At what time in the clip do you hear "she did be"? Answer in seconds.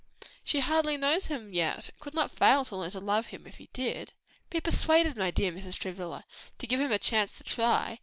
3.57-4.59